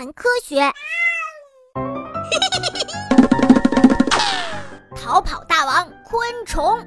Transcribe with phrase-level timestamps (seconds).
[0.00, 0.62] 谈科学。
[4.96, 6.78] 逃跑大王昆虫，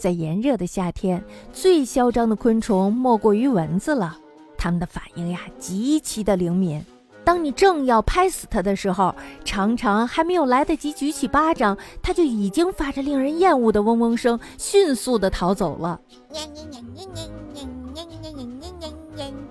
[0.00, 4.16] 在炎热的夏天，最嚣张的昆虫莫过于蚊子了。
[4.56, 6.86] 它们的反应呀，极其的灵敏。
[7.24, 9.12] 当你正要拍死它的时候，
[9.44, 16.00] 常常还没有来得及举起巴掌，它就已经发着令人厌恶的嗡嗡声，迅速的逃走了。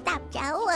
[0.05, 0.71] 打不着我。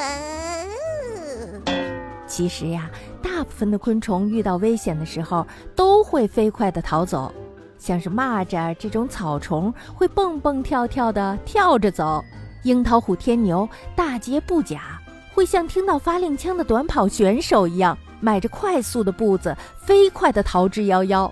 [2.26, 2.90] 其实呀，
[3.22, 7.34] 大部分的昆虫遇到危险的时候，都会飞快的逃走。
[7.80, 12.24] 像是蚂蚱这种草虫，会蹦蹦跳跳的跳着走；
[12.64, 15.00] 樱桃虎、天牛、大节布甲。
[15.34, 21.32] 会像听到发令枪的短跑选手一样，迈着快速的步子，飞快地逃之夭夭。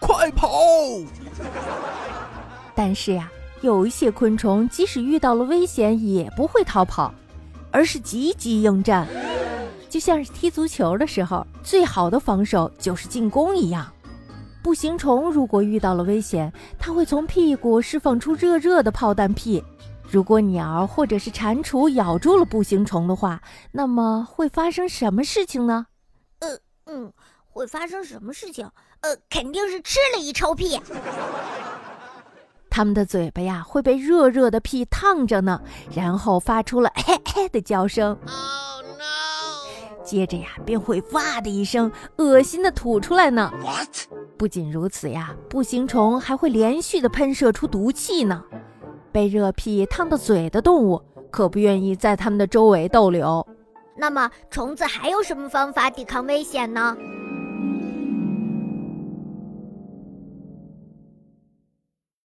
[0.00, 0.48] 快跑！
[2.74, 7.12] 但是呀，有一些昆虫即使遇到了危险，也不会逃跑，
[7.70, 9.06] 而是积极应战，
[9.88, 13.86] 就像是踢足球的时候，最好的防守就是进攻一样。
[14.62, 19.62] 步行虫如果遇到了危险，它会从屁股释放出热热的炮弹屁。
[20.08, 23.40] 如果鸟或者是蟾蜍咬住了步行虫的话，
[23.72, 25.86] 那么会发生什么事情呢？
[26.40, 26.48] 呃
[26.86, 27.12] 嗯，
[27.48, 28.68] 会发生什么事情？
[29.00, 30.80] 呃，肯定是吃了一臭屁。
[32.70, 35.60] 它们的嘴巴呀会被热热的屁烫着呢，
[35.94, 38.16] 然后发出了嘿嘿的叫声。
[40.06, 40.10] Oh！
[40.10, 43.52] 接着呀便会哇的一声恶心的吐出来呢。
[43.60, 43.88] What？
[44.38, 48.44] 不仅如此呀，步行虫还会连续的喷射出毒气呢。
[49.10, 53.44] 被热屁烫到嘴的动物可不愿意在它们的周围逗留。
[53.96, 56.96] 那么，虫子还有什么方法抵抗危险呢？